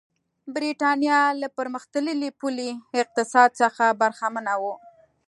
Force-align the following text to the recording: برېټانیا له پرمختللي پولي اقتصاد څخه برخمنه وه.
برېټانیا 0.55 1.19
له 1.41 1.47
پرمختللي 1.57 2.29
پولي 2.39 2.69
اقتصاد 3.01 3.49
څخه 3.61 3.85
برخمنه 4.01 4.53
وه. 4.63 4.75